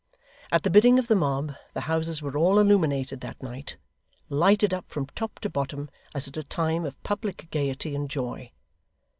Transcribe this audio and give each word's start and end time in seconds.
At 0.51 0.63
the 0.63 0.71
bidding 0.71 0.97
of 0.97 1.07
the 1.09 1.15
mob, 1.15 1.53
the 1.75 1.81
houses 1.81 2.23
were 2.23 2.35
all 2.35 2.57
illuminated 2.57 3.21
that 3.21 3.43
night 3.43 3.77
lighted 4.29 4.73
up 4.73 4.89
from 4.89 5.05
top 5.05 5.37
to 5.41 5.49
bottom 5.51 5.91
as 6.15 6.27
at 6.27 6.37
a 6.37 6.43
time 6.43 6.85
of 6.85 7.03
public 7.03 7.49
gaiety 7.51 7.93
and 7.93 8.09
joy. 8.09 8.51